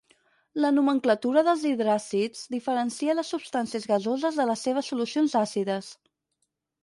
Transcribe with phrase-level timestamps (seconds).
[0.63, 5.91] La nomenclatura dels hidràcids diferencia les substàncies gasoses de les seves solucions àcides.